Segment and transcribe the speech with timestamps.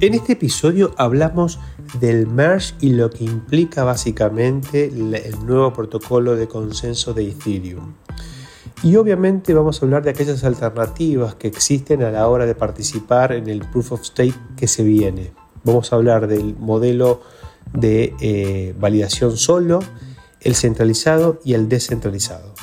[0.00, 1.58] En este episodio hablamos
[1.98, 7.94] del merge y lo que implica básicamente el nuevo protocolo de consenso de Ethereum.
[8.84, 13.32] Y obviamente vamos a hablar de aquellas alternativas que existen a la hora de participar
[13.32, 15.32] en el proof of stake que se viene.
[15.64, 17.20] Vamos a hablar del modelo
[17.72, 19.80] de eh, validación solo,
[20.40, 22.54] el centralizado y el descentralizado.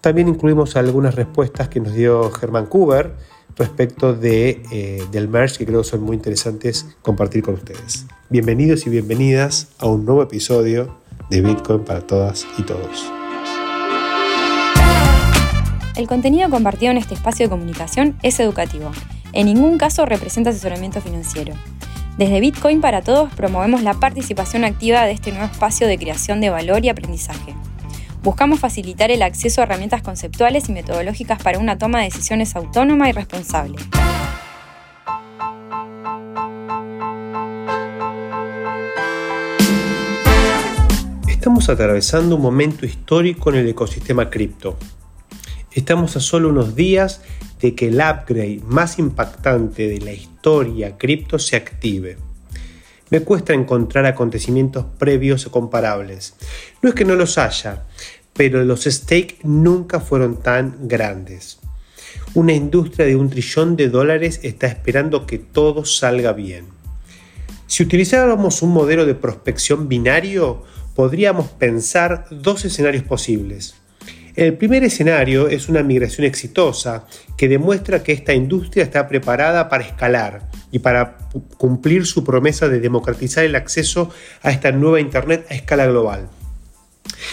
[0.00, 3.14] También incluimos algunas respuestas que nos dio Germán Kuber
[3.58, 8.06] respecto de, eh, del merge que creo son muy interesantes compartir con ustedes.
[8.30, 10.96] Bienvenidos y bienvenidas a un nuevo episodio
[11.28, 13.10] de Bitcoin para todas y todos.
[15.96, 18.92] El contenido compartido en este espacio de comunicación es educativo.
[19.32, 21.54] En ningún caso representa asesoramiento financiero.
[22.16, 26.50] Desde Bitcoin para Todos promovemos la participación activa de este nuevo espacio de creación de
[26.50, 27.54] valor y aprendizaje.
[28.22, 33.08] Buscamos facilitar el acceso a herramientas conceptuales y metodológicas para una toma de decisiones autónoma
[33.08, 33.76] y responsable.
[41.28, 44.76] Estamos atravesando un momento histórico en el ecosistema cripto.
[45.72, 47.22] Estamos a solo unos días
[47.60, 52.18] de que el upgrade más impactante de la historia cripto se active.
[53.10, 56.34] Me cuesta encontrar acontecimientos previos o comparables.
[56.82, 57.84] No es que no los haya,
[58.38, 61.58] pero los stakes nunca fueron tan grandes.
[62.34, 66.66] Una industria de un trillón de dólares está esperando que todo salga bien.
[67.66, 70.62] Si utilizáramos un modelo de prospección binario,
[70.94, 73.74] podríamos pensar dos escenarios posibles.
[74.36, 79.82] El primer escenario es una migración exitosa que demuestra que esta industria está preparada para
[79.82, 81.18] escalar y para
[81.56, 84.10] cumplir su promesa de democratizar el acceso
[84.42, 86.28] a esta nueva Internet a escala global.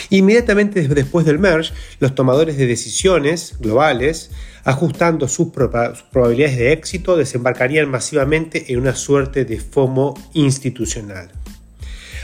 [0.09, 4.31] Inmediatamente después del merge, los tomadores de decisiones globales,
[4.63, 11.31] ajustando sus, probabilidades de éxito, desembarcarían masivamente en una suerte de FOMO institucional.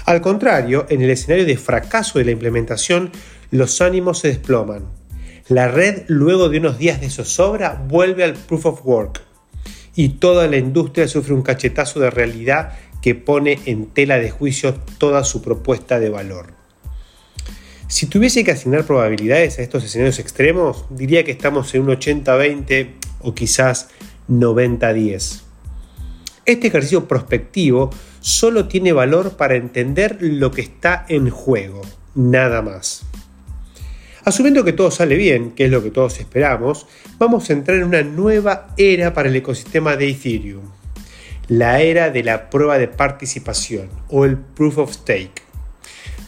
[0.05, 3.11] Al contrario, en el escenario de fracaso de la implementación,
[3.51, 4.85] los ánimos se desploman.
[5.47, 9.21] La red, luego de unos días de zozobra, vuelve al proof of work
[9.95, 14.73] y toda la industria sufre un cachetazo de realidad que pone en tela de juicio
[14.97, 16.60] toda su propuesta de valor.
[17.91, 22.87] Si tuviese que asignar probabilidades a estos escenarios extremos, diría que estamos en un 80-20
[23.19, 23.89] o quizás
[24.29, 25.41] 90-10.
[26.45, 27.89] Este ejercicio prospectivo
[28.21, 31.81] solo tiene valor para entender lo que está en juego,
[32.15, 33.03] nada más.
[34.23, 36.87] Asumiendo que todo sale bien, que es lo que todos esperamos,
[37.19, 40.63] vamos a entrar en una nueva era para el ecosistema de Ethereum,
[41.49, 45.50] la era de la prueba de participación o el proof of stake.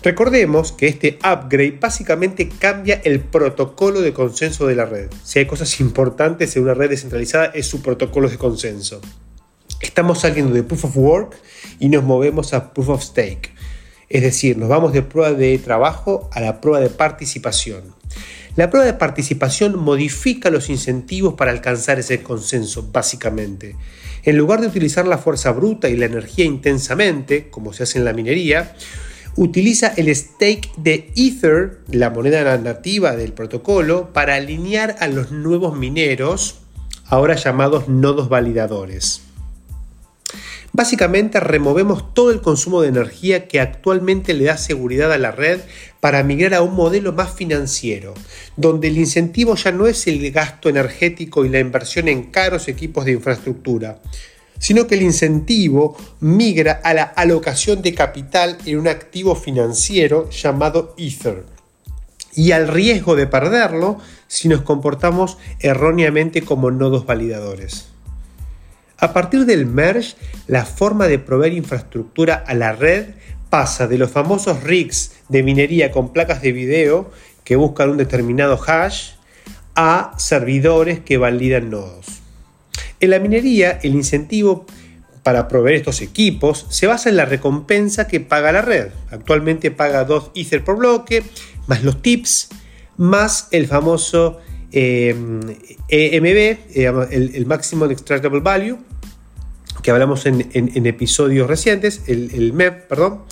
[0.03, 5.09] Recordemos que este upgrade básicamente cambia el protocolo de consenso de la red.
[5.23, 8.99] Si hay cosas importantes en una red descentralizada es su protocolo de consenso.
[9.79, 11.37] Estamos saliendo de Proof of Work
[11.79, 13.53] y nos movemos a Proof of Stake.
[14.09, 17.95] Es decir, nos vamos de prueba de trabajo a la prueba de participación.
[18.57, 23.77] La prueba de participación modifica los incentivos para alcanzar ese consenso, básicamente.
[24.23, 28.05] En lugar de utilizar la fuerza bruta y la energía intensamente, como se hace en
[28.05, 28.75] la minería,
[29.35, 35.77] utiliza el stake de Ether, la moneda nativa del protocolo, para alinear a los nuevos
[35.77, 36.59] mineros,
[37.05, 39.21] ahora llamados nodos validadores.
[40.75, 45.59] Básicamente removemos todo el consumo de energía que actualmente le da seguridad a la red
[45.99, 48.15] para migrar a un modelo más financiero,
[48.57, 53.05] donde el incentivo ya no es el gasto energético y la inversión en caros equipos
[53.05, 53.99] de infraestructura,
[54.59, 60.95] sino que el incentivo migra a la alocación de capital en un activo financiero llamado
[60.97, 61.45] Ether
[62.35, 67.89] y al riesgo de perderlo si nos comportamos erróneamente como nodos validadores.
[68.97, 70.15] A partir del merge,
[70.47, 73.07] la forma de proveer infraestructura a la red
[73.49, 77.11] pasa de los famosos rigs de minería con placas de video
[77.43, 79.11] que buscan un determinado hash
[79.75, 82.22] a servidores que validan nodos.
[83.03, 84.65] En la minería, el incentivo
[85.23, 88.91] para proveer estos equipos se basa en la recompensa que paga la red.
[89.11, 91.21] Actualmente paga 2 Ether por bloque,
[91.67, 92.47] más los tips,
[92.95, 94.39] más el famoso
[94.71, 95.49] EMB,
[95.89, 98.79] eh, e el, el Maximum Extractable Value,
[99.81, 100.47] que hablamos en,
[100.87, 103.23] episodios recientes, el, MEP, perdón,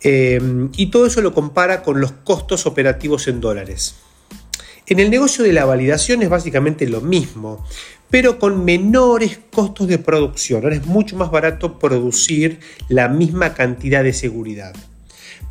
[0.00, 0.40] eh,
[0.76, 3.96] y todo eso lo compara con los costos operativos en dólares.
[4.86, 7.66] En el negocio de la validación es básicamente lo mismo,
[8.10, 10.62] pero con menores costos de producción.
[10.62, 14.74] Ahora es mucho más barato producir la misma cantidad de seguridad.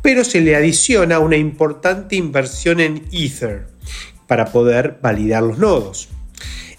[0.02, 3.66] Pero se le adiciona una importante inversión en Ether
[4.26, 6.08] para poder validar los nodos.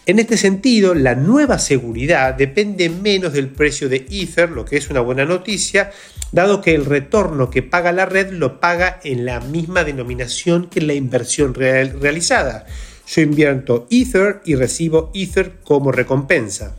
[0.05, 4.89] En este sentido, la nueva seguridad depende menos del precio de Ether, lo que es
[4.89, 5.91] una buena noticia,
[6.31, 10.81] dado que el retorno que paga la red lo paga en la misma denominación que
[10.81, 12.65] la inversión realizada.
[13.09, 16.77] Yo invierto Ether y recibo Ether como recompensa.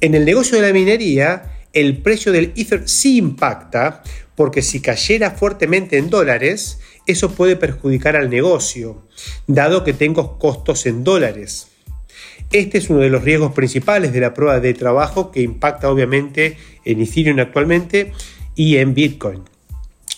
[0.00, 4.02] En el negocio de la minería, el precio del Ether sí impacta,
[4.36, 9.06] porque si cayera fuertemente en dólares, eso puede perjudicar al negocio,
[9.46, 11.68] dado que tengo costos en dólares.
[12.50, 16.58] Este es uno de los riesgos principales de la prueba de trabajo que impacta obviamente
[16.84, 18.12] en Ethereum actualmente
[18.54, 19.42] y en Bitcoin.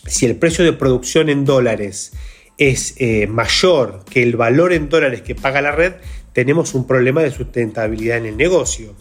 [0.07, 2.13] Si el precio de producción en dólares
[2.59, 5.95] es eh, mayor que el valor en dólares que paga la red,
[6.33, 8.95] tenemos un problema de sustentabilidad en el negocio.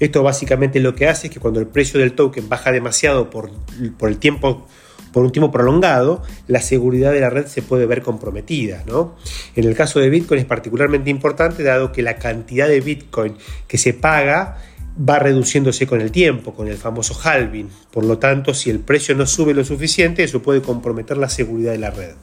[0.00, 3.50] Esto básicamente lo que hace es que cuando el precio del token baja demasiado por,
[3.98, 4.66] por el tiempo
[5.12, 8.82] por un tiempo prolongado, la seguridad de la red se puede ver comprometida.
[8.86, 9.14] ¿no?
[9.54, 13.36] En el caso de Bitcoin es particularmente importante dado que la cantidad de Bitcoin
[13.68, 14.56] que se paga
[14.98, 17.68] va reduciéndose con el tiempo, con el famoso halving.
[17.90, 21.72] Por lo tanto, si el precio no sube lo suficiente, eso puede comprometer la seguridad
[21.72, 22.14] de la red.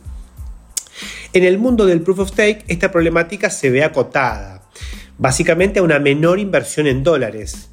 [1.31, 4.67] En el mundo del proof of stake, esta problemática se ve acotada,
[5.19, 7.69] básicamente a una menor inversión en dólares.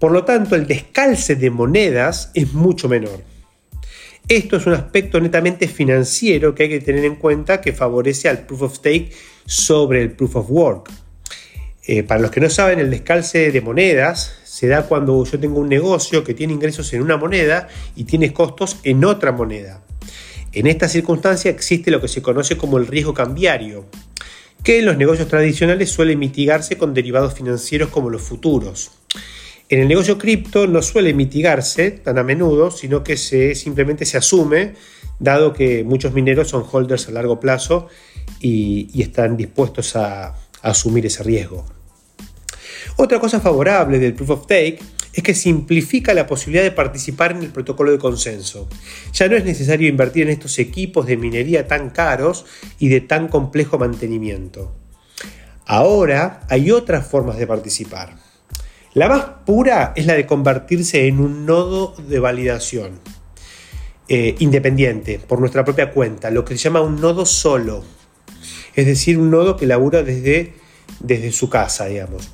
[0.00, 3.22] Por lo tanto, el descalce de monedas es mucho menor.
[4.26, 8.40] Esto es un aspecto netamente financiero que hay que tener en cuenta que favorece al
[8.40, 9.12] proof of stake
[9.46, 10.90] sobre el proof of work.
[11.86, 15.60] Eh, para los que no saben, el descalce de monedas se da cuando yo tengo
[15.60, 19.82] un negocio que tiene ingresos en una moneda y tiene costos en otra moneda.
[20.52, 23.86] En esta circunstancia existe lo que se conoce como el riesgo cambiario,
[24.64, 28.90] que en los negocios tradicionales suele mitigarse con derivados financieros como los futuros.
[29.68, 34.18] En el negocio cripto no suele mitigarse tan a menudo, sino que se, simplemente se
[34.18, 34.74] asume,
[35.20, 37.86] dado que muchos mineros son holders a largo plazo
[38.40, 41.64] y, están dispuestos a, asumir ese riesgo.
[42.96, 44.80] Otra cosa favorable del Proof of Stake
[45.12, 48.68] es que simplifica la posibilidad de participar en el protocolo de consenso.
[49.12, 52.46] Ya no es necesario invertir en estos equipos de minería tan caros
[52.78, 54.74] y de tan complejo mantenimiento.
[55.66, 58.16] Ahora hay otras formas de participar.
[58.92, 62.98] La más pura es la de convertirse en un nodo de validación
[64.08, 67.84] eh, independiente por nuestra propia cuenta, lo que se llama un nodo solo,
[68.74, 70.54] es decir, un nodo que labura desde,
[70.98, 72.32] desde su casa, digamos.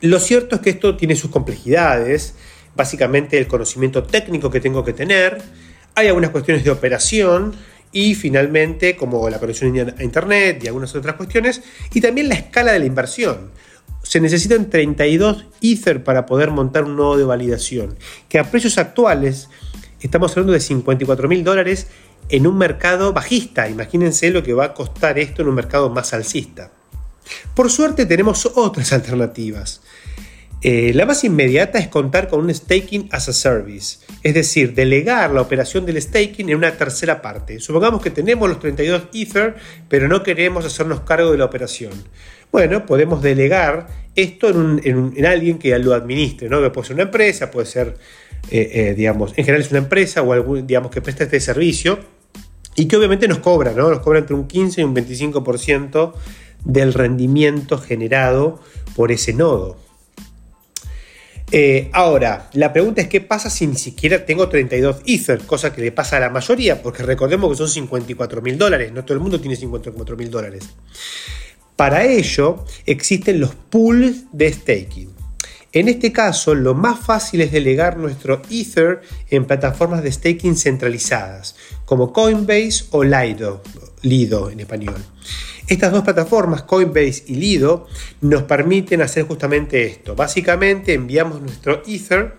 [0.00, 2.34] Lo cierto es que esto tiene sus complejidades,
[2.76, 5.42] básicamente el conocimiento técnico que tengo que tener,
[5.94, 7.56] hay algunas cuestiones de operación
[7.90, 11.62] y finalmente como la conexión a Internet y algunas otras cuestiones,
[11.92, 13.50] y también la escala de la inversión
[14.02, 17.96] se necesitan 32 Ether para poder montar un nodo de validación,
[18.28, 19.48] que a precios actuales
[20.00, 21.88] estamos hablando de 54 mil dólares
[22.28, 23.68] en un mercado bajista.
[23.68, 26.70] Imagínense lo que va a costar esto en un mercado más alcista.
[27.54, 29.82] Por suerte tenemos otras alternativas.
[30.60, 35.30] Eh, la más inmediata es contar con un staking as a service, es decir, delegar
[35.30, 37.60] la operación del staking en una tercera parte.
[37.60, 39.54] Supongamos que tenemos los 32 Ether,
[39.88, 41.92] pero no queremos hacernos cargo de la operación.
[42.50, 46.60] Bueno, podemos delegar esto en, alguien que lo administre, ¿no?
[46.60, 47.96] que puede ser una empresa, puede ser,
[48.50, 52.00] eh, eh, digamos, en general es una empresa o algún, digamos, que presta este servicio
[52.74, 53.90] y que obviamente nos cobra, ¿no?
[53.90, 56.14] nos cobra entre un 15 y un 25%
[56.64, 58.60] del rendimiento generado
[58.96, 59.87] por ese nodo.
[61.50, 65.80] Eh, ahora, la pregunta es qué pasa si ni siquiera tengo 32 Ether, cosa que
[65.80, 69.20] le pasa a la mayoría, porque recordemos que son 54 mil dólares, no todo el
[69.20, 70.68] mundo tiene 54 mil dólares.
[71.74, 75.18] Para ello existen los pools de staking.
[75.72, 81.56] En este caso, lo más fácil es delegar nuestro Ether en plataformas de staking centralizadas,
[81.88, 83.62] como Coinbase o Lido,
[84.02, 84.96] Lido en español.
[85.66, 87.86] Estas dos plataformas, Coinbase y Lido,
[88.20, 90.14] nos permiten hacer justamente esto.
[90.14, 92.36] Básicamente enviamos nuestro Ether,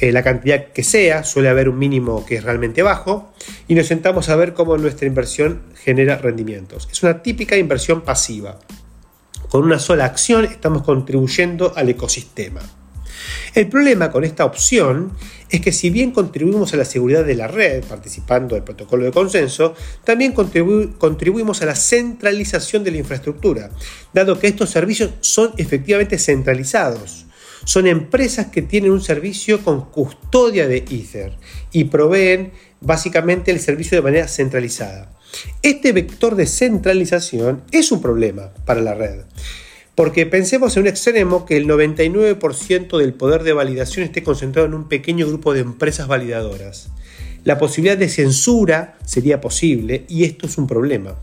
[0.00, 3.32] eh, la cantidad que sea, suele haber un mínimo que es realmente bajo,
[3.68, 6.88] y nos sentamos a ver cómo nuestra inversión genera rendimientos.
[6.90, 8.58] Es una típica inversión pasiva.
[9.48, 12.62] Con una sola acción estamos contribuyendo al ecosistema.
[13.54, 15.12] El problema con esta opción
[15.48, 19.12] es que si bien contribuimos a la seguridad de la red participando del protocolo de
[19.12, 23.70] consenso, también contribuimos a la centralización de la infraestructura,
[24.12, 27.26] dado que estos servicios son efectivamente centralizados.
[27.64, 31.36] Son empresas que tienen un servicio con custodia de Ether
[31.72, 35.10] y proveen básicamente el servicio de manera centralizada.
[35.62, 39.22] Este vector de centralización es un problema para la red.
[39.96, 44.74] Porque pensemos en un extremo que el 99% del poder de validación esté concentrado en
[44.74, 46.90] un pequeño grupo de empresas validadoras.
[47.44, 51.16] La posibilidad de censura sería posible y esto es un problema.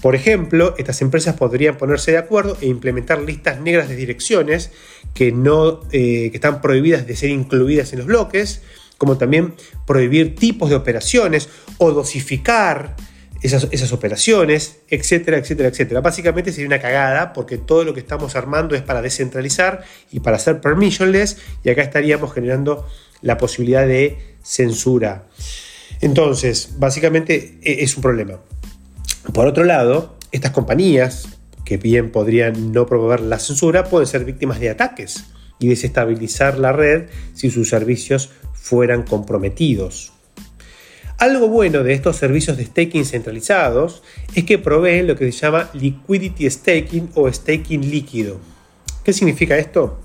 [0.00, 4.70] Por ejemplo, estas empresas podrían ponerse de acuerdo e implementar listas negras de direcciones
[5.12, 8.62] que, no, eh, que están prohibidas de ser incluidas en los bloques,
[8.96, 9.54] como también
[9.86, 12.96] prohibir tipos de operaciones o dosificar
[13.42, 16.00] esas, operaciones, etcétera, etcétera, etcétera.
[16.00, 20.36] Básicamente sería una cagada porque todo lo que estamos armando es para descentralizar y para
[20.36, 22.86] hacer permissionless y acá estaríamos generando
[23.22, 25.26] la posibilidad de censura.
[26.00, 28.38] Entonces, básicamente e, es un problema.
[29.32, 31.28] Por otro lado, estas compañías,
[31.64, 35.24] que bien podrían no promover la censura, pueden ser víctimas de ataques
[35.58, 40.12] y desestabilizar la red si sus servicios fueran comprometidos.
[41.18, 44.02] Algo bueno de estos servicios de staking centralizados
[44.34, 48.38] es que proveen lo que se llama liquidity staking o staking líquido.
[49.02, 49.98] ¿Qué significa esto?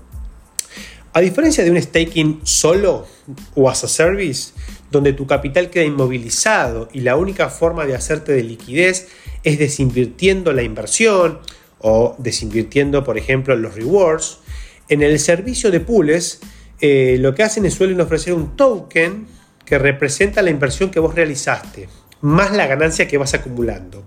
[1.12, 3.06] A diferencia de un staking solo
[3.54, 4.54] o as a service,
[4.90, 9.08] donde tu capital queda inmovilizado y la única forma de hacerte de liquidez
[9.42, 11.40] es desinvirtiendo la inversión
[11.78, 14.38] o desinvirtiendo, por ejemplo, los rewards,
[14.88, 16.40] en el servicio de pools
[16.80, 19.26] eh, lo que hacen es suelen ofrecer un token
[19.64, 21.88] que representa la inversión que vos realizaste,
[22.20, 24.04] más la ganancia que vas acumulando.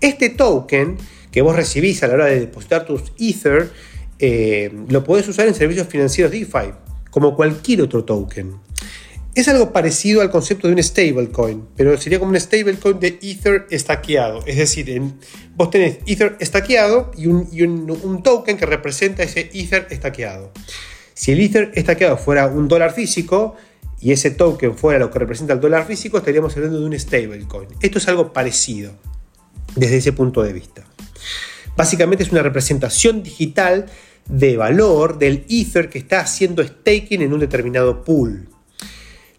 [0.00, 0.96] Este token
[1.30, 3.70] que vos recibís a la hora de depositar tus Ether,
[4.18, 6.72] eh, lo podés usar en servicios financieros DeFi,
[7.10, 8.54] como cualquier otro token.
[9.34, 13.66] Es algo parecido al concepto de un stablecoin, pero sería como un stablecoin de Ether
[13.68, 14.42] estaqueado.
[14.46, 15.02] Es decir,
[15.54, 20.52] vos tenés Ether estaqueado y, un, token que representa ese Ether estaqueado.
[21.12, 23.56] Si el Ether estaqueado fuera un dólar físico
[24.00, 27.68] y ese token fuera lo que representa el dólar físico, estaríamos hablando de un stablecoin.
[27.80, 28.92] Esto es algo parecido
[29.74, 30.84] desde ese punto de vista.
[31.76, 33.86] Básicamente es una representación digital
[34.28, 38.48] de valor del Ether que está haciendo staking en un determinado pool.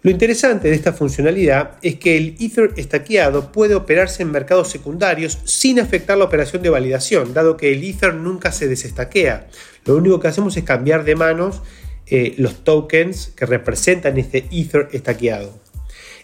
[0.04, 5.40] Lo interesante de esta funcionalidad es que el Ether estaqueado puede operarse en mercados secundarios
[5.44, 9.48] sin afectar la operación de validación, dado que el Ether nunca se desestaquea.
[9.86, 11.62] Lo único que hacemos es cambiar de manos
[12.10, 15.68] eh, los tokens que representan este Ether estaqueado.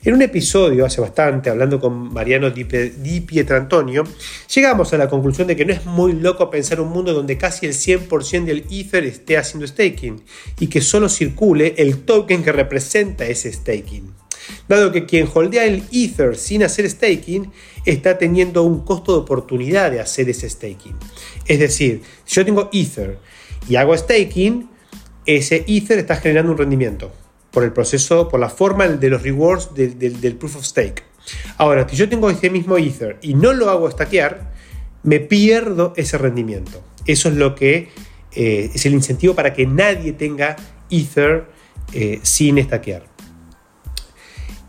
[0.05, 4.03] En un episodio hace bastante, hablando con Mariano Di, Pietrantonio,
[4.53, 7.65] llegamos a la conclusión de que no es muy loco pensar un mundo donde casi
[7.65, 10.21] el 100% del Ether esté haciendo staking
[10.59, 14.13] y que solo circule el token que representa ese staking.
[14.67, 17.53] Dado que quien holdea el Ether sin hacer staking
[17.85, 20.97] está teniendo un costo de oportunidad de hacer ese staking.
[21.47, 23.19] Es decir, si yo tengo Ether
[23.69, 24.72] y hago staking,
[25.25, 27.11] ese Ether está generando un rendimiento
[27.51, 31.03] por el proceso, por la forma de los rewards del, proof of stake.
[31.57, 34.51] Ahora, si yo tengo ese mismo Ether y no lo hago stackear,
[35.03, 36.83] me pierdo ese rendimiento.
[37.05, 37.89] Eso es lo que
[38.33, 40.55] eh, es el incentivo para que nadie tenga
[40.89, 41.45] Ether
[41.93, 43.12] eh, sin stackear.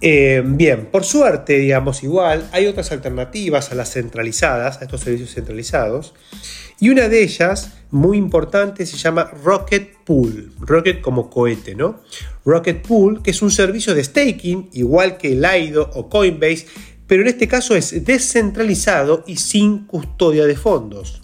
[0.01, 5.33] Eh, bien, por suerte, digamos igual, hay otras alternativas a las centralizadas, a estos servicios
[5.33, 6.15] centralizados,
[6.81, 10.53] y una de ellas, muy importante, se llama Rocket Pool.
[10.59, 12.03] Rocket como cohete, ¿no?
[12.45, 16.67] Rocket Pool, que es un servicio de staking, igual que Lido o Coinbase,
[17.07, 21.23] pero en este caso es descentralizado y sin custodia de fondos.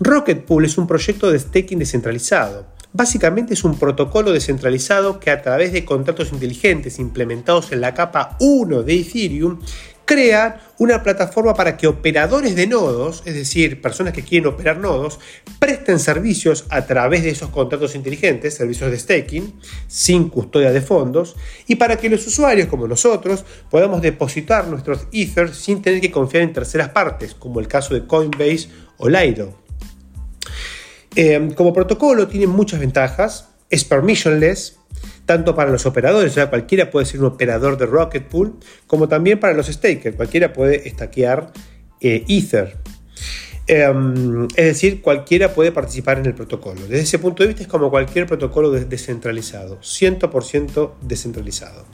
[0.00, 2.66] Rocket Pool es un proyecto de staking descentralizado.
[2.92, 8.36] Básicamente es un protocolo descentralizado que a través de contratos inteligentes implementados en la capa
[8.40, 9.58] 1 de Ethereum
[10.06, 15.20] crean una plataforma para que operadores de nodos, es decir, personas que quieren operar nodos,
[15.58, 21.36] presten servicios a través de esos contratos inteligentes, servicios de staking, sin custodia de fondos,
[21.66, 26.42] y para que los usuarios como nosotros podamos depositar nuestros Ether sin tener que confiar
[26.42, 29.67] en terceras partes, como el caso de Coinbase o Lido.
[31.20, 34.78] Eh, como protocolo tiene muchas ventajas, es permissionless,
[35.26, 38.54] tanto para los operadores, o sea, cualquiera puede ser un operador de Rocket Pool,
[38.86, 41.52] como también para los stakers, cualquiera puede estaquear
[42.00, 42.76] eh, Ether.
[43.66, 46.82] Em, es decir, cualquiera puede participar en el protocolo.
[46.82, 51.84] Desde ese punto de vista es como cualquier protocolo descentralizado, 100% descentralizado.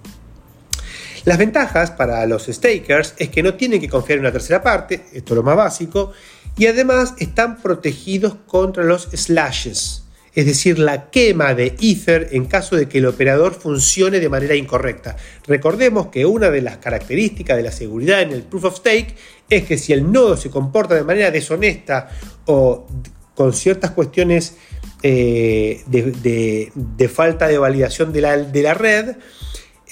[1.25, 5.07] Las ventajas para los stakers es que no tienen que confiar en una tercera parte,
[5.15, 6.13] esto es lo más básico,
[6.57, 12.77] y además están protegidos contra los slashes, es decir, la quema de Ether en caso
[12.77, 15.17] de que el operador funcione de manera incorrecta.
[15.47, 19.15] Recordemos que una de las características de la seguridad en el proof of stake
[19.49, 22.11] es que si el nodo se comporta de manera deshonesta
[22.47, 22.87] o
[23.35, 24.57] con ciertas cuestiones
[25.03, 29.17] eh, de, falta de validación de la, red,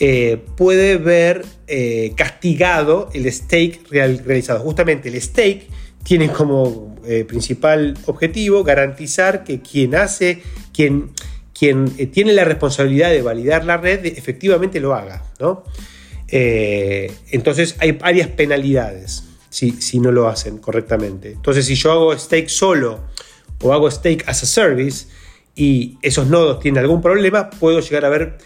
[0.00, 4.60] eh, puede ver eh, castigado el stake realizado.
[4.60, 5.68] Justamente el stake
[6.02, 10.42] tiene como eh, principal objetivo garantizar que quien hace,
[10.72, 11.10] quien,
[11.52, 15.24] quien eh, tiene la responsabilidad de validar la red, efectivamente lo haga.
[15.40, 15.64] ¿no?
[16.28, 19.24] Eh, entonces hay varias penalidades.
[19.50, 21.32] si, si no lo hacen correctamente.
[21.32, 23.00] Entonces, si yo hago stake solo
[23.60, 25.08] o hago stake as a service
[25.54, 28.38] y esos nodos tienen algún problema, puedo llegar a ver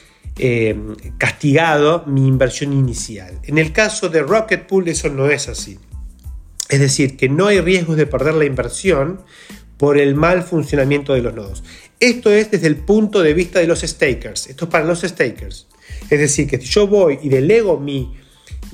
[1.16, 3.38] castigado mi inversión inicial.
[3.44, 5.78] En el caso de Rocket Pool eso no es así.
[6.68, 9.20] Es decir, que no hay riesgos de perder la inversión
[9.76, 11.62] por el mal funcionamiento de los nodos.
[12.00, 14.48] Esto es desde el punto de vista de los stakers.
[14.48, 15.66] Esto es para los stakers.
[16.10, 18.14] Es decir, que si yo voy y delego mi,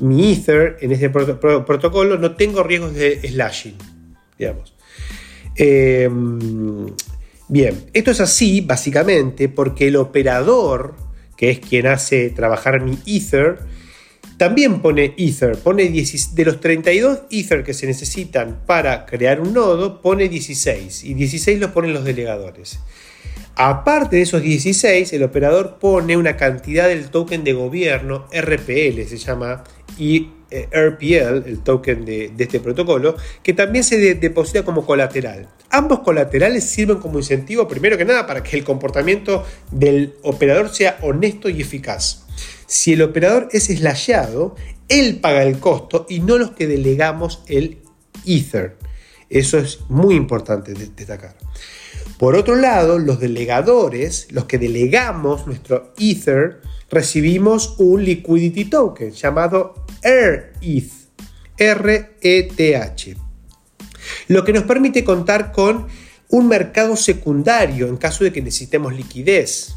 [0.00, 3.76] mi Ether en ese protocolo, no tengo riesgos de slashing.
[4.38, 4.74] Digamos.
[5.56, 6.86] Em,
[7.48, 10.94] bien, esto es así básicamente porque el operador
[11.36, 13.58] que es quien hace trabajar mi Ether,
[14.42, 20.02] también pone Ether, pone de los 32 Ether que se necesitan para crear un nodo,
[20.02, 22.80] pone 16 y 16 los ponen los delegadores.
[23.54, 29.16] Aparte de esos 16, el operador pone una cantidad del token de gobierno, RPL se
[29.16, 29.62] llama,
[29.96, 35.50] y eh, RPL, el token de, este protocolo, que también se deposita como colateral.
[35.70, 40.98] Ambos colaterales sirven como incentivo, primero que nada, para que el comportamiento del operador sea
[41.00, 42.26] honesto y eficaz.
[42.72, 44.56] Si el operador es slasheado,
[44.88, 47.82] él paga el costo y no los que delegamos el
[48.24, 48.78] Ether.
[49.28, 51.36] Eso es muy importante destacar.
[52.16, 59.84] Por otro lado, los delegadores, los que delegamos nuestro Ether, recibimos un liquidity token llamado
[60.00, 60.92] RETH,
[61.58, 63.16] R-E-T-H,
[64.28, 65.88] lo que nos permite contar con
[66.30, 69.74] un mercado secundario en caso de que necesitemos liquidez.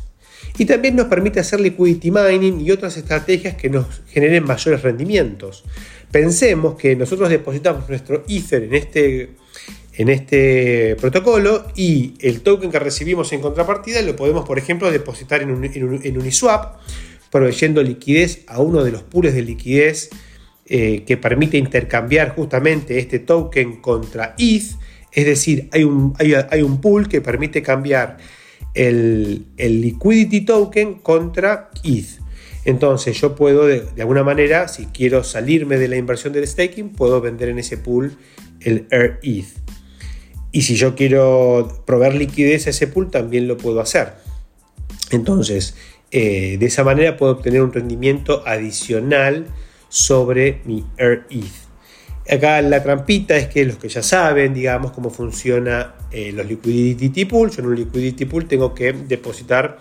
[0.57, 5.63] Y también nos permite hacer liquidity mining y otras estrategias que nos generen mayores rendimientos.
[6.11, 9.29] Pensemos que nosotros depositamos nuestro Ether en este,
[9.93, 15.41] en este protocolo y el token que recibimos en contrapartida lo podemos, por ejemplo, depositar
[15.41, 16.77] en, en Uniswap
[17.35, 20.09] proveyendo liquidez a uno de los pools de liquidez
[20.67, 24.63] eh, que permite intercambiar justamente este token contra ETH.
[25.11, 28.17] Es decir, hay un, hay, un pool que permite cambiar
[28.75, 32.21] el, liquidity token contra ETH.
[32.65, 37.21] Entonces yo puedo de, alguna manera, si quiero salirme de la inversión del staking, puedo
[37.21, 38.17] vender en ese pool
[38.61, 39.47] el ETH.
[40.51, 44.13] Y si yo quiero proveer liquidez a ese pool, también lo puedo hacer.
[45.11, 45.75] Entonces,
[46.11, 49.47] eh, de esa manera puedo obtener un rendimiento adicional
[49.89, 51.64] sobre mi ETH.
[52.29, 57.25] Acá la trampita es que los que ya saben, digamos, cómo funciona eh, los liquidity
[57.25, 59.77] pool, yo en un liquidity pool tengo que depositar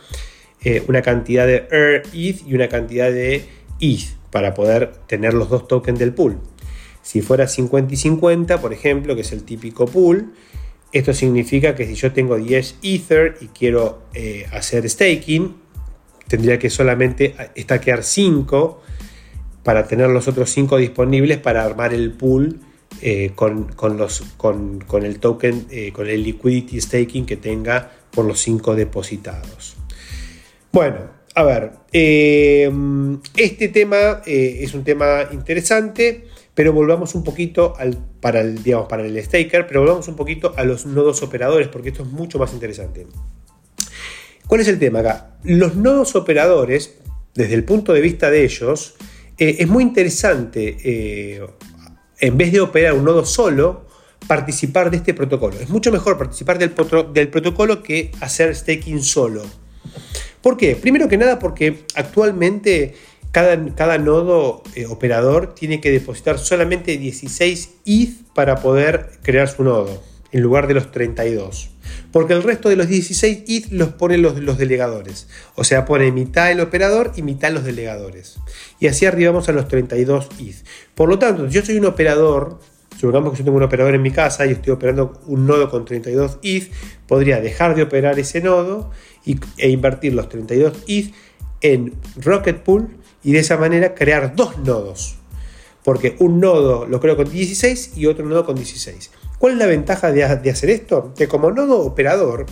[0.63, 1.67] eh, una cantidad de
[2.13, 3.47] ETH y una cantidad de
[3.81, 6.39] ETH para poder tener los dos tokens del pool.
[7.03, 10.35] Si fuera 50 y 50, por ejemplo, que es el típico pool,
[10.93, 14.03] esto significa que si yo tengo 10 Ether y quiero
[14.53, 15.55] hacer staking,
[16.29, 18.83] tendría que solamente estaquear 5
[19.65, 22.61] para tener los otros 5 disponibles para armar el pool
[23.01, 23.67] eh, con,
[23.99, 29.77] los, con, el token, eh, con el liquidity staking que tenga por los 5 depositados.
[30.71, 30.99] Bueno,
[31.35, 32.71] a ver, eh,
[33.37, 39.21] este tema es un tema interesante, pero volvamos un poquito al, para, digamos, para el
[39.23, 43.07] staker, pero volvamos un poquito a los nodos operadores, porque esto es mucho más interesante.
[44.47, 45.37] ¿Cuál es el tema acá?
[45.43, 46.99] Los nodos operadores,
[47.35, 48.95] desde el punto de vista de ellos,
[49.39, 51.47] eh, es muy interesante, eh,
[52.21, 53.87] en vez de operar un nodo solo,
[54.27, 55.57] participar de este protocolo.
[55.59, 59.43] Es mucho mejor participar del, protocolo que hacer staking solo.
[60.41, 60.77] ¿Por qué?
[60.77, 62.95] Primero que nada porque actualmente
[63.33, 69.65] cada, cada nodo eh, operador tiene que depositar solamente 16 ETH para poder crear su
[69.65, 70.03] nodo,
[70.35, 71.71] en lugar de los 32
[72.15, 75.29] porque el resto de los 16 ETH los ponen los, delegadores.
[75.57, 78.37] O sea, pone mitad el operador y mitad los delegadores.
[78.79, 80.65] Y así arribamos a los 32 ETH.
[80.95, 82.61] Por lo tanto, yo soy un operador,
[82.97, 85.85] supongamos que yo tengo un operador en mi casa y estoy operando un nodo con
[85.85, 86.71] 32 ETH,
[87.09, 88.91] podría dejar de operar ese nodo
[89.27, 91.13] e invertir los 32 ETH
[91.63, 95.17] en Rocket Pool y de esa manera crear dos nodos.
[95.83, 99.11] Porque un nodo lo creo con 16 y otro nodo con 16.
[99.39, 101.13] ¿Cuál es la ventaja de, hacer esto?
[101.17, 102.47] Que como nodo operador,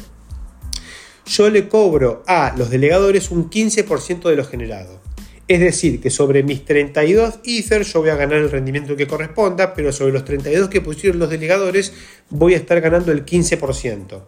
[1.26, 5.00] yo le cobro a los delegadores un 15% de lo generado.
[5.48, 9.74] Es decir, que sobre mis 32 Ether yo voy a ganar el rendimiento que corresponda,
[9.74, 11.92] pero sobre los 32 que pusieron los delegadores
[12.30, 14.22] voy a estar ganando el 15%.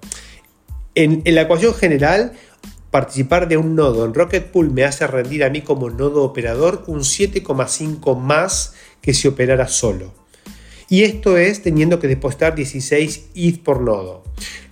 [0.97, 2.33] En, en la ecuación general,
[2.90, 6.85] participar de un nodo en Rocket Pool me hace rendir a mí como nodo operador
[6.87, 10.23] un 7,5 más que si operara solo.
[10.88, 14.23] Y esto es teniendo que depositar 16 ETH por nodo.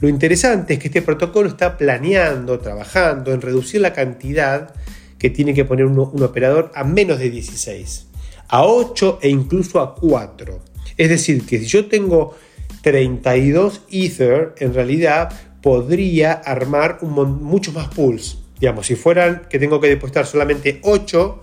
[0.01, 4.75] Lo interesante es que este protocolo está planeando, trabajando en reducir la cantidad
[5.19, 8.09] que tiene que poner un, operador a menos de 16,
[8.49, 10.61] a 8 e incluso a 4.
[10.97, 12.37] Es decir, que si yo tengo
[12.83, 18.39] 32 Ether, en realidad podría armar muchos más pools.
[18.59, 21.43] Digamos, si fueran que tengo que depositar solamente 8,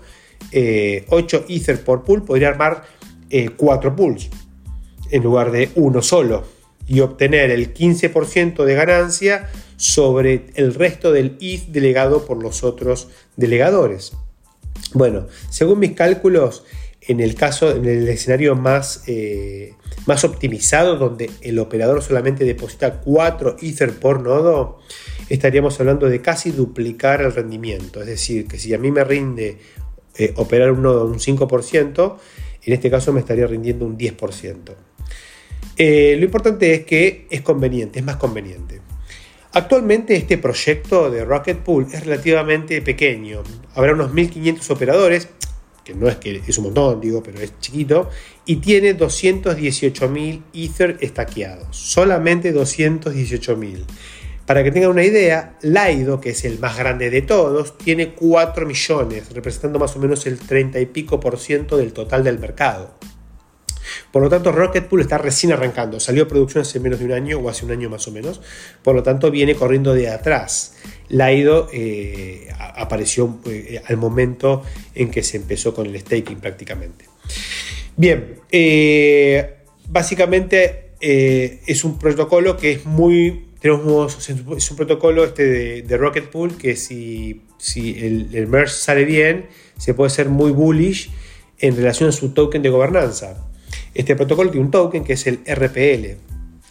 [0.52, 1.04] eh,
[1.48, 2.84] Ether por pool, podría armar
[3.56, 4.30] 4 eh, pools
[5.10, 6.44] en lugar de uno solo
[6.86, 13.08] y obtener el 15% de ganancia sobre el resto del ETH delegado por los otros
[13.36, 14.12] delegadores.
[14.92, 16.64] Bueno, según mis cálculos,
[17.00, 19.74] en el caso, en el escenario más, eh,
[20.06, 24.80] más optimizado, donde el operador solamente deposita 4 Ether por nodo,
[25.28, 28.00] estaríamos hablando de casi duplicar el rendimiento.
[28.00, 29.58] Es decir, que si a mí me rinde
[30.18, 32.16] eh, operar un nodo un 5%,
[32.64, 34.74] en este caso me estaría rindiendo un 10%.
[35.82, 38.82] Eh, lo importante es que es conveniente, es más conveniente.
[39.54, 43.42] Actualmente este proyecto de Rocket Pool es relativamente pequeño.
[43.74, 45.28] Habrá unos 1500 operadores,
[45.82, 48.10] que no es que es un montón, digo, pero es chiquito,
[48.44, 51.74] y tiene 218.000 Ether estaqueados.
[51.74, 53.86] Solamente 218.000.
[54.44, 58.66] Para que tengan una idea, Laido, que es el más grande de todos, tiene 4
[58.66, 62.98] millones, representando más o menos el 30 y pico por ciento del total del mercado.
[64.12, 66.00] Por lo tanto, Rocket Pool está recién arrancando.
[66.00, 68.40] Salió a producción hace menos de un año o hace un año más o menos.
[68.82, 70.76] Por lo tanto, viene corriendo de atrás.
[71.08, 74.62] Laido eh, apareció eh, al momento
[74.94, 77.04] en que se empezó con el staking prácticamente.
[77.96, 79.56] Bien, eh,
[79.88, 86.56] básicamente es un protocolo que es muy tenemos es un protocolo este de, Rocket Pool
[86.56, 89.46] que si, si el, el, merge sale bien,
[89.78, 91.10] se puede ser muy bullish
[91.58, 93.49] en relación a su token de gobernanza.
[93.94, 96.16] Este protocolo tiene un token que es el RPL.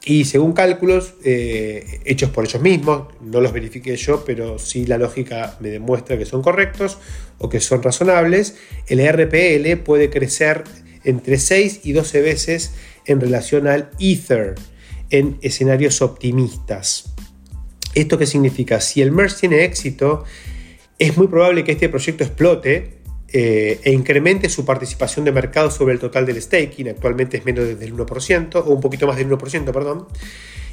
[0.06, 4.98] Y según cálculos eh, hechos por ellos mismos, no los verifiqué yo, pero sí la
[4.98, 6.98] lógica me demuestra que son correctos
[7.38, 8.56] o que son razonables,
[8.88, 10.64] el RPL puede crecer
[11.04, 12.74] entre 6 y 12 veces
[13.06, 14.56] en relación al Ether
[15.10, 17.14] en escenarios optimistas.
[17.96, 18.80] ¿Esto qué significa?
[18.80, 20.24] Si el MERS tiene éxito,
[21.00, 22.99] es muy probable que este proyecto explote
[23.34, 27.80] eh, e incremente su participación de mercado sobre el total del staking, actualmente es menos
[27.80, 30.08] del 1%, o un poquito más del 1%, perdón,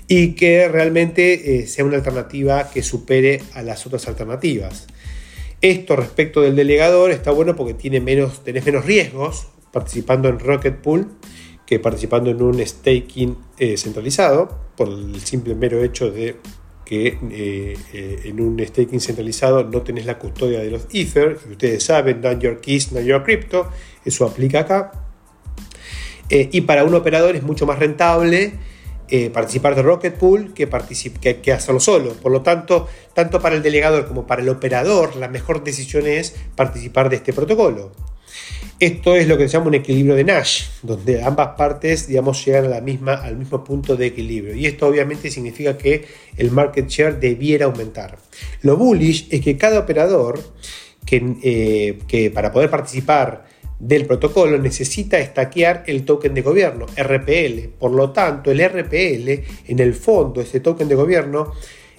[0.08, 4.86] y que realmente eh, sea una alternativa que supere a las otras alternativas.
[5.60, 10.76] Esto respecto del delegador está bueno porque tiene menos, tenés menos riesgos participando en Rocket
[10.76, 11.08] Pool
[11.66, 16.36] que participando en un staking eh, centralizado, por el simple mero hecho de
[16.86, 21.52] que eh, eh, en un staking centralizado no tenés la custodia de los Ether, y
[21.52, 23.68] ustedes saben, not your keys, not your crypto,
[24.04, 24.92] eso aplica acá.
[26.30, 28.54] Eh, y para un operador es mucho más rentable
[29.32, 30.68] participar de Rocket Pool que,
[31.20, 32.14] que, que, hacerlo solo.
[32.14, 36.34] Por lo tanto, tanto para el delegador como para el operador, la mejor decisión es
[36.56, 37.92] participar de este protocolo.
[38.78, 42.66] Esto es lo que se llama un equilibrio de Nash, donde ambas partes, digamos, llegan
[42.66, 44.54] a la misma, al mismo punto de equilibrio.
[44.54, 46.04] Y esto obviamente significa que
[46.36, 48.18] el market share debiera aumentar.
[48.62, 50.40] Lo bullish es que cada operador
[51.06, 53.46] que, eh, que para poder participar
[53.78, 57.68] del protocolo necesita estaquear el token de gobierno, RPL.
[57.78, 61.52] Por lo tanto, el RPL, en el fondo, ese token de gobierno,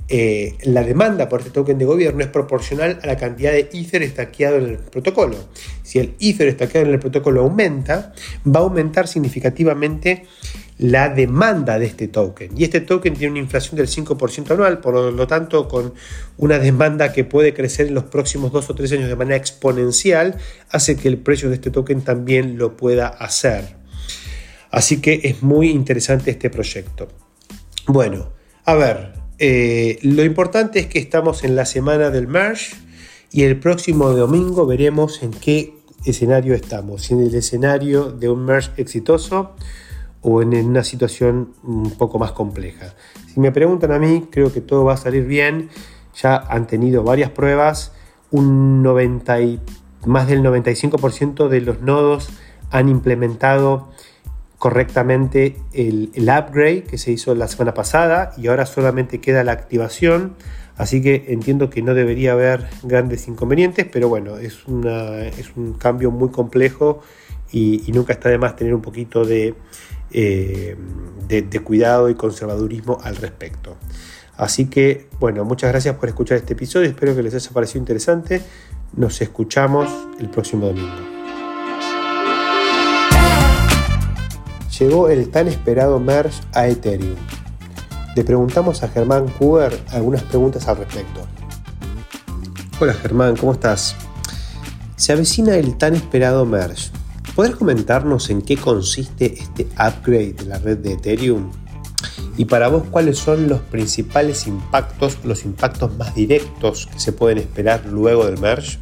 [0.09, 4.03] eh, la demanda por este token de gobierno es proporcional a la cantidad de Ether
[4.03, 5.35] estaqueado en el protocolo.
[5.83, 8.13] Si el Ether estaqueado en el protocolo aumenta,
[8.45, 10.25] va a aumentar significativamente
[10.77, 12.51] la demanda de este token.
[12.57, 15.93] Y este token tiene una inflación del 5% anual, por lo tanto, con
[16.37, 20.37] una demanda que puede crecer en los próximos dos o tres años de manera exponencial,
[20.69, 23.75] hace que el precio de este token también lo pueda hacer.
[24.71, 27.07] Así que es muy interesante este proyecto.
[27.87, 28.31] Bueno,
[28.65, 32.75] a ver, eh, lo importante es que estamos en la semana del merge
[33.31, 35.73] y el próximo domingo veremos en qué
[36.05, 39.55] escenario estamos, si en el escenario de un merge exitoso
[40.21, 42.95] o en una situación un poco más compleja.
[43.33, 45.69] Si me preguntan a mí, creo que todo va a salir bien.
[46.21, 47.91] Ya han tenido varias pruebas,
[48.31, 49.37] un 90
[50.05, 52.29] más del 95% de los nodos
[52.71, 53.89] han implementado
[54.57, 60.35] correctamente el, upgrade que se hizo la semana pasada y ahora solamente queda la activación.
[60.77, 64.59] Así que entiendo que no debería haber grandes inconvenientes, pero bueno, es,
[65.37, 67.01] es un cambio muy complejo
[67.51, 69.55] y, nunca está de más tener un poquito de,
[70.11, 70.75] eh,
[71.27, 73.75] de, de cuidado y conservadurismo al respecto.
[74.35, 78.41] Así que, bueno, muchas gracias por escuchar este episodio, espero que les haya parecido interesante.
[78.95, 79.89] Nos escuchamos
[80.19, 81.16] el próximo domingo.
[84.79, 87.15] Llegó el tan esperado merge a Ethereum.
[88.15, 91.21] Le preguntamos a Germán Kuber algunas preguntas al respecto.
[92.79, 93.95] Hola Germán, ¿cómo estás?
[94.95, 96.91] Se avecina el tan esperado merge.
[97.35, 101.51] ¿Podrías comentarnos en qué consiste este upgrade de la red de Ethereum?
[102.35, 107.39] Y para vos, ¿cuáles son los principales impactos, los impactos más directos que se pueden
[107.39, 108.77] esperar luego del merge?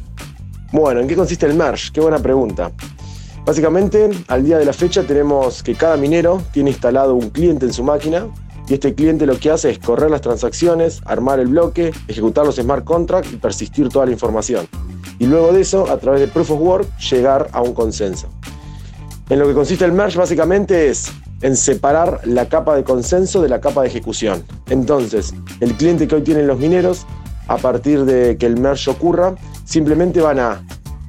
[0.72, 1.90] Bueno, ¿en qué consiste el merge?
[1.92, 2.72] Qué buena pregunta.
[3.46, 7.72] Básicamente, al día de la fecha tenemos que cada minero tiene instalado un cliente en
[7.72, 8.26] su máquina
[8.68, 12.56] y este cliente lo que hace es correr las transacciones, armar el bloque, ejecutar los
[12.56, 14.66] smart contracts y persistir toda la información.
[15.20, 18.28] Y luego de eso, a través de Proof of Work, llegar a un consenso.
[19.30, 23.48] En lo que consiste el merge básicamente es en separar la capa de consenso de
[23.48, 24.42] la capa de ejecución.
[24.70, 27.06] Entonces, el cliente que hoy tienen los mineros,
[27.46, 30.66] a partir de que el merge ocurra, simplemente van a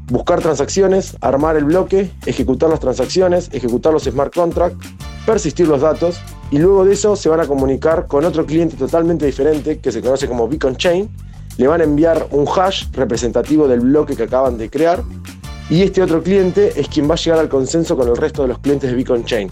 [0.10, 4.88] buscar transacciones, armar el bloque, ejecutar las transacciones, ejecutar los smart contracts,
[5.26, 9.26] persistir los datos y luego de eso se van a comunicar con otro cliente totalmente
[9.26, 11.10] diferente que se conoce como Beacon Chain.
[11.58, 15.04] Le van a enviar un hash representativo del bloque que acaban de crear
[15.70, 18.48] y este otro cliente es quien va a llegar al consenso con el resto de
[18.48, 19.50] los clientes de Beacon Chain.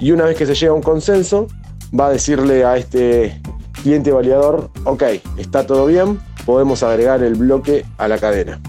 [0.00, 1.46] Y una vez que se llega a un consenso,
[1.98, 3.40] va a decirle a este
[3.82, 5.02] cliente validador, ok,
[5.36, 8.60] está todo bien, podemos agregar el bloque a la cadena.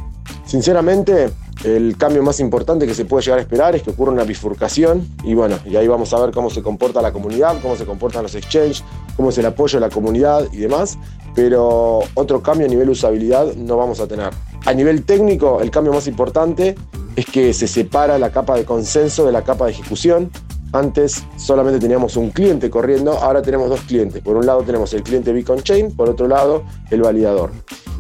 [0.46, 1.32] Sinceramente,
[1.64, 5.08] el cambio más importante que se puede llegar a esperar es que ocurra una bifurcación
[5.24, 8.24] y bueno, y ahí vamos a ver cómo se comporta la comunidad, cómo se comportan
[8.24, 8.84] los exchanges,
[9.18, 10.98] cómo es el apoyo de la comunidad y demás,
[11.34, 14.30] pero otro cambio a nivel usabilidad no vamos a tener.
[14.66, 16.76] A nivel técnico, el cambio más importante
[17.16, 20.30] es que se separa la capa de consenso de la capa de ejecución.
[20.74, 24.22] Antes solamente teníamos un cliente corriendo, ahora tenemos dos clientes.
[24.22, 27.52] Por un lado tenemos el cliente Beacon Chain, por otro lado el validador.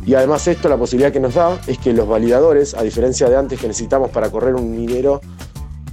[0.05, 3.37] Y además esto la posibilidad que nos da es que los validadores, a diferencia de
[3.37, 5.19] antes que necesitamos para correr un minero,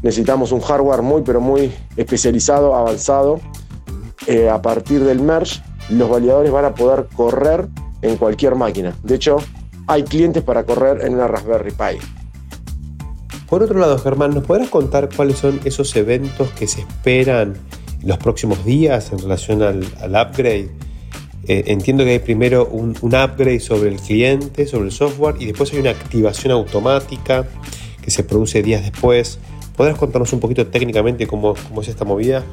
[0.03, 3.41] necesitamos un hardware muy pero muy especializado, avanzado.
[4.27, 7.69] Eh, a partir del merge, los validadores van a poder correr
[8.03, 8.95] en cualquier máquina.
[9.03, 9.39] De hecho,
[9.87, 11.99] hay clientes para correr en una Raspberry Pi.
[13.49, 17.55] Por otro lado, Germán, ¿nos podrás contar cuáles son esos eventos que se esperan
[18.01, 20.71] en los próximos días en relación al, upgrade?
[21.49, 25.73] Eh, entiendo que hay primero un, upgrade sobre el cliente, sobre el software, y después
[25.73, 27.47] hay una activación automática
[28.01, 29.39] que se produce días después.
[29.77, 32.45] ¿Podrás contarnos un poquito técnicamente cómo, cómo es esta movida?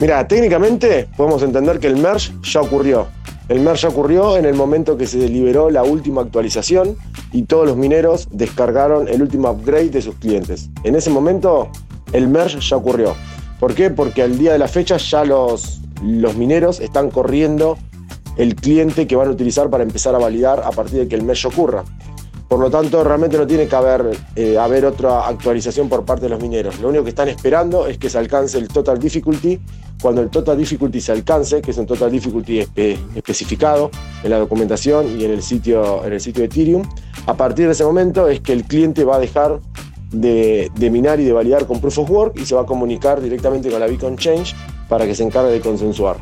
[0.00, 3.08] Mira, técnicamente podemos entender que el merge ya ocurrió.
[3.48, 6.96] El merge ocurrió en el momento que se liberó la última actualización
[7.32, 10.68] y todos los mineros descargaron el último upgrade de sus clientes.
[10.84, 11.70] En ese momento
[12.12, 13.14] el merge ya ocurrió.
[13.58, 13.90] ¿Por qué?
[13.90, 17.78] Porque al día de la fecha ya los, los mineros están corriendo
[18.36, 21.22] el cliente que van a utilizar para empezar a validar a partir de que el
[21.22, 21.84] merge ocurra.
[22.48, 26.28] Por lo tanto, realmente no tiene que haber, eh, haber otra actualización por parte de
[26.30, 26.80] los mineros.
[26.80, 29.60] Lo único que están esperando es que se alcance el total difficulty.
[30.00, 32.60] Cuando el total difficulty se alcance, que es un total difficulty
[33.14, 33.90] especificado
[34.22, 36.84] en la documentación y en el, sitio, en el sitio de Ethereum,
[37.26, 39.60] a partir de ese momento es que el cliente va a dejar
[40.12, 43.20] de, de, minar y de validar con Proof of Work y se va a comunicar
[43.20, 44.54] directamente con la Beacon Change
[44.88, 46.16] para que se encargue de consensuar.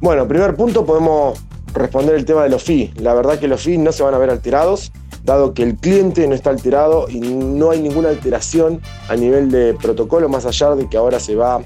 [0.00, 1.38] Bueno, primer punto podemos
[1.74, 2.98] responder el tema de los fees.
[3.00, 4.92] La verdad que los fees no se van a ver alterados
[5.28, 9.74] dado que el cliente no está alterado y no hay ninguna alteración a nivel de
[9.74, 11.60] protocolo, más allá de que ahora se va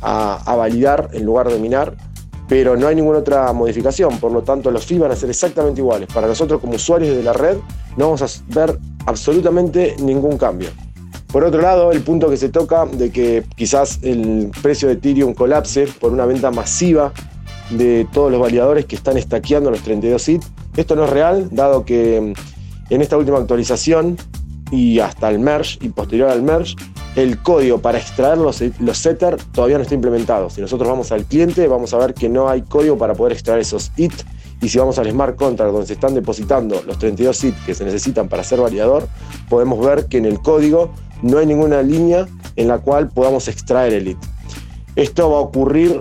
[0.00, 1.96] a, validar en lugar de minar,
[2.48, 5.80] pero no hay ninguna otra modificación, por lo tanto los fees van a ser exactamente
[5.80, 6.08] iguales.
[6.12, 7.58] Para nosotros como usuarios de la red
[7.96, 10.70] no vamos a ver absolutamente ningún cambio.
[11.34, 15.34] Por otro lado, el punto que se toca de que quizás el precio de Ethereum
[15.34, 17.12] colapse por una venta masiva
[17.70, 20.44] de todos los validadores que están estaqueando los 32 IT.
[20.76, 22.34] Esto no es real, dado que
[22.88, 24.16] en esta última actualización
[24.70, 26.76] y hasta el merge y posterior al merge,
[27.16, 30.50] el código para extraer los, los setter todavía no está implementado.
[30.50, 33.58] Si nosotros vamos al cliente, vamos a ver que no hay código para poder extraer
[33.58, 34.14] esos IT.
[34.62, 37.84] Y si vamos al smart contract donde se están depositando los 32 IT que se
[37.84, 39.08] necesitan para ser validador,
[39.48, 40.92] podemos ver que en el código
[41.24, 44.18] no hay ninguna línea en la cual podamos extraer el IT.
[44.94, 46.00] Esto va a ocurrir,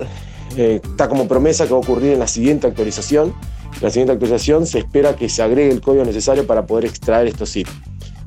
[0.58, 3.34] eh, está como promesa que va a ocurrir en la siguiente actualización,
[3.82, 7.52] la siguiente actualización se espera que se agregue el código necesario para poder extraer estos
[7.52, 7.68] zip.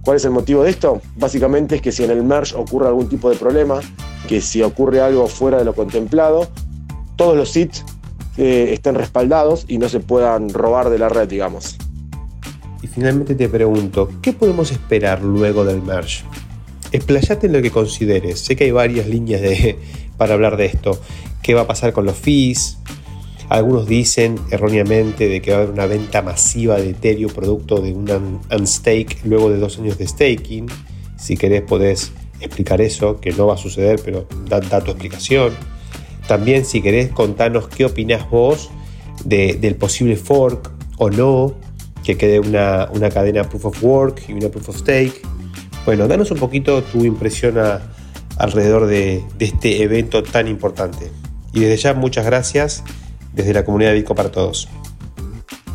[0.02, 1.02] ¿Cuál es el motivo de esto?
[1.16, 3.80] Básicamente es que si en el merge ocurre algún tipo de problema,
[4.26, 6.48] que si ocurre algo fuera de lo contemplado,
[7.16, 7.72] todos los zip
[8.38, 11.76] eh, estén respaldados y no se puedan robar de la red, digamos.
[12.82, 16.24] Y finalmente te pregunto, ¿qué podemos esperar luego del merge?
[16.92, 18.40] Explayate en lo que consideres.
[18.40, 19.76] Sé que hay varias líneas de,
[20.16, 21.00] para hablar de esto.
[21.42, 22.78] ¿Qué va a pasar con los fees?
[23.48, 27.92] Algunos dicen erróneamente de que va a haber una venta masiva de Ethereum producto de
[27.92, 30.66] un unstake luego de dos años de staking.
[31.16, 35.52] Si querés podés explicar eso, que no va a suceder, pero da, tu explicación.
[36.26, 38.70] También si querés contarnos qué opinás vos
[39.24, 41.54] del posible fork o no,
[42.02, 45.22] que quede una, una cadena proof of work y una proof of stake.
[45.86, 47.54] Bueno, danos un poquito tu impresión
[48.38, 51.12] alrededor de, este evento tan importante.
[51.52, 52.82] Y desde ya muchas gracias
[53.32, 54.68] desde la comunidad de Bitcoin para todos.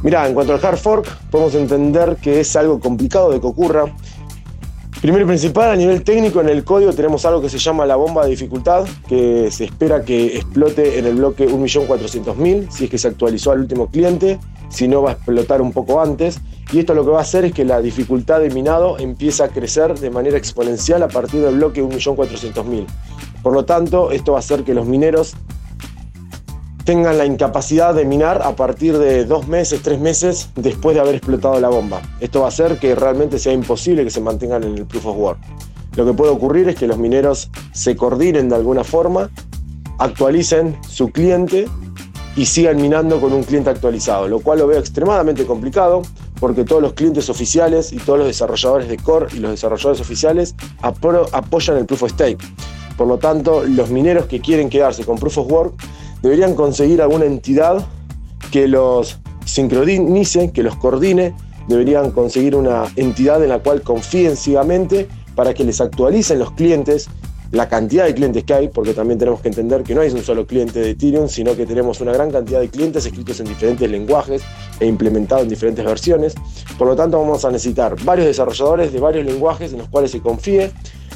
[0.04, 3.86] Mira, en cuanto al hard fork, podemos entender que es algo complicado de que ocurra.
[5.00, 7.95] Primero y principal, a nivel técnico, en el código tenemos algo que se llama la
[7.95, 12.97] bomba de dificultad, que se espera que explote en el bloque 1.400.000, si es que
[12.97, 14.39] se actualizó al último cliente,
[14.71, 16.39] si no va a explotar un poco antes.
[16.71, 19.47] Y esto lo que va a hacer es que la dificultad de minado empieza a
[19.49, 22.86] crecer de manera exponencial a partir del bloque 1.400.000.
[23.43, 25.36] Por lo tanto, esto va a hacer que los mineros
[26.86, 31.15] tengan la incapacidad de minar a partir de dos meses, tres meses después de haber
[31.15, 32.01] explotado la bomba.
[32.19, 35.17] Esto va a hacer que realmente sea imposible que se mantengan en el Proof of
[35.17, 35.39] Work.
[35.95, 39.29] Lo que puede ocurrir es que los mineros se coordinen de alguna forma,
[39.99, 41.67] actualicen su cliente
[42.35, 46.01] y sigan minando con un cliente actualizado, lo cual lo veo extremadamente complicado
[46.39, 50.55] porque todos los clientes oficiales y todos los desarrolladores de core y los desarrolladores oficiales
[50.81, 52.43] apoyan el Proof of Stake.
[52.97, 55.73] Por lo tanto, los mineros que quieren quedarse con Proof of Work
[56.21, 57.85] deberían conseguir alguna entidad
[58.51, 61.35] que los sincronice, que los coordine,
[61.67, 67.09] deberían conseguir una entidad en la cual confíen ciegamente para que les actualicen los clientes
[67.51, 70.23] la cantidad de clientes que hay, porque también tenemos que entender que no hay un
[70.23, 73.89] solo cliente de Ethereum, sino que tenemos una gran cantidad de clientes escritos en diferentes
[73.89, 74.41] lenguajes
[74.79, 76.35] e implementados en diferentes versiones.
[76.77, 80.21] Por lo tanto, vamos a necesitar varios desarrolladores de varios lenguajes en los cuales se
[80.21, 80.71] confíe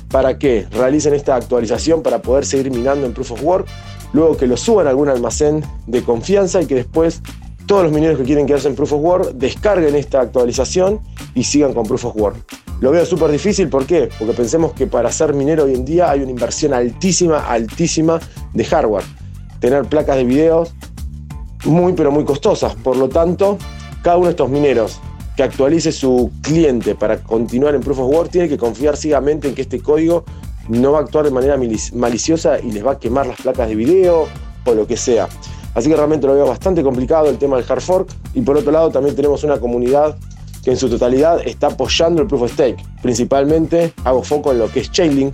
[0.10, 3.68] para que realicen esta actualización para poder seguir minando en Proof of Work,
[4.14, 7.22] luego que lo suban a algún almacén de confianza y que después
[7.66, 11.00] todos los mineros que quieren quedarse en Proof of Work descarguen esta actualización
[11.34, 12.65] y sigan con Proof of Work.
[12.82, 14.10] Lo veo súper difícil, ¿por qué?
[14.20, 18.20] Porque pensemos que para ser minero hoy en día hay una inversión altísima, altísima
[18.54, 19.06] de hardware.
[19.60, 20.74] Tener placas de videos
[21.64, 22.76] muy, pero muy costosas.
[22.76, 23.58] Por lo tanto,
[24.04, 25.00] cada uno de estos mineros
[25.38, 29.56] que actualice su cliente para continuar en Proof of Work tiene que confiar ciegamente en
[29.56, 30.26] que este código
[30.68, 31.58] no va a actuar de manera
[31.94, 34.28] maliciosa y les va a quemar las placas de video
[34.66, 35.30] o lo que sea.
[35.76, 38.10] Así que realmente lo veo bastante complicado el tema del hard fork.
[38.34, 40.18] Y por otro lado, también tenemos una comunidad
[40.66, 42.84] que en su totalidad está apoyando el Proof of Stake.
[43.04, 45.32] Principalmente hago foco en lo que es Chainlink,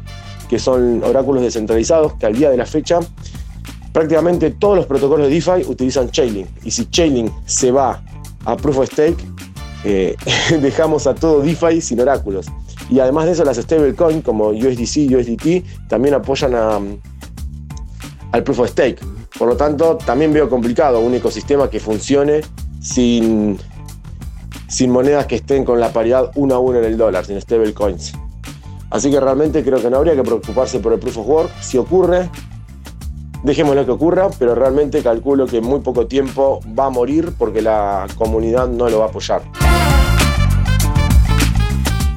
[0.50, 3.00] que son oráculos descentralizados que al día de la fecha
[3.94, 6.48] prácticamente todos los protocolos de DeFi utilizan Chainlink.
[6.66, 8.04] Y si Chainlink se va
[8.44, 9.24] a Proof of Stake,
[9.86, 10.18] eh,
[10.62, 12.48] dejamos a todo DeFi sin oráculos.
[12.90, 16.54] Y además de eso, las stablecoins como USDC USDT también apoyan
[18.34, 19.00] al Proof of Stake.
[19.40, 22.42] Por lo tanto, también veo complicado un ecosistema que funcione
[22.82, 23.58] sin
[24.72, 28.14] sin monedas que estén con la paridad 1 a 1 en el dólar, sin stablecoins.
[28.90, 31.52] Así que realmente creo que no habría que preocuparse por el proof of work.
[31.62, 32.30] Si ocurre,
[33.44, 37.62] dejémoslo que ocurra, pero realmente calculo que en muy poco tiempo va a morir porque
[37.62, 39.42] la comunidad no lo va a apoyar.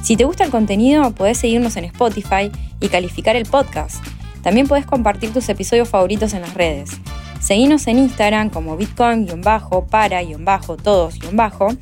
[0.01, 4.01] Si te gusta el contenido, podés seguirnos en Spotify y calificar el podcast.
[4.43, 6.91] También podés compartir tus episodios favoritos en las redes.
[7.41, 11.75] Seguinos en Instagram como bitcoin-para-todos-bajo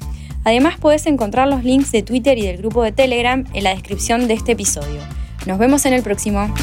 [0.43, 4.27] Además puedes encontrar los links de Twitter y del grupo de Telegram en la descripción
[4.27, 5.01] de este episodio.
[5.45, 6.53] Nos vemos en el próximo.